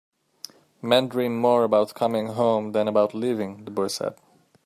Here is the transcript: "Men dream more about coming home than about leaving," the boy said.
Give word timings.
"Men 0.81 1.09
dream 1.09 1.37
more 1.39 1.63
about 1.63 1.93
coming 1.93 2.29
home 2.29 2.71
than 2.71 2.87
about 2.87 3.13
leaving," 3.13 3.65
the 3.65 3.69
boy 3.69 3.85
said. 3.87 4.15